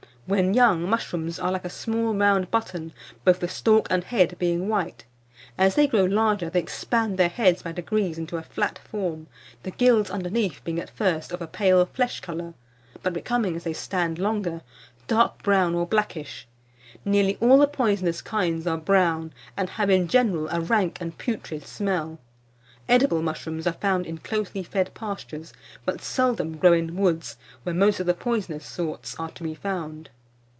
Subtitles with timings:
[0.27, 2.93] When young, mushrooms are like a small round button,
[3.25, 5.03] both the stalk and head being white.
[5.57, 9.27] As they grow larger, they expand their heads by degrees into a flat form,
[9.63, 12.53] the gills underneath being at first of a pale flesh colour,
[13.03, 14.61] but becoming, as they stand longer,
[15.05, 16.47] dark brown or blackish.
[17.03, 21.67] Nearly all the poisonous kinds are brown, and have in general a rank and putrid
[21.67, 22.19] smell.
[22.87, 25.51] Edible mushrooms are found in closely fed pastures,
[25.83, 30.09] but seldom grow in woods, where most of the poisonous sorts are to be found.